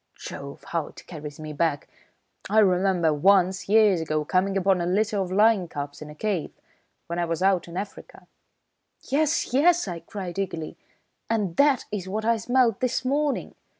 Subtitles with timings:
[0.15, 1.87] Jove, how it carries me back!
[2.49, 6.49] I remember once, years ago, coming upon a litter of lion cubs, in a cave,
[7.05, 8.25] when I was out in Africa"
[9.11, 9.53] "Yes!
[9.53, 10.75] Yes!" I cried eagerly.
[11.29, 13.53] "And that is what I smelt this morning.